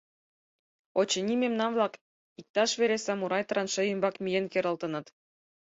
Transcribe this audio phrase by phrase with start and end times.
[0.99, 1.93] «Очыни, мемнан-влак
[2.39, 5.05] иктаж-вере самурай траншей ӱмбак миен керылтыныт.